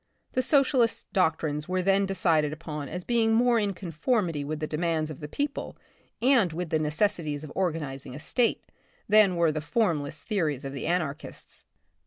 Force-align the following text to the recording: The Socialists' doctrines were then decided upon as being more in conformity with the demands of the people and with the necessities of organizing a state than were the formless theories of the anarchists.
The 0.31 0.41
Socialists' 0.41 1.05
doctrines 1.13 1.69
were 1.69 1.83
then 1.83 2.07
decided 2.07 2.51
upon 2.51 2.89
as 2.89 3.03
being 3.03 3.33
more 3.35 3.59
in 3.59 3.75
conformity 3.75 4.43
with 4.43 4.59
the 4.59 4.65
demands 4.65 5.11
of 5.11 5.19
the 5.19 5.27
people 5.27 5.77
and 6.23 6.51
with 6.51 6.71
the 6.71 6.79
necessities 6.79 7.43
of 7.43 7.51
organizing 7.53 8.15
a 8.15 8.19
state 8.19 8.63
than 9.07 9.35
were 9.35 9.51
the 9.51 9.61
formless 9.61 10.23
theories 10.23 10.65
of 10.65 10.73
the 10.73 10.87
anarchists. 10.87 11.65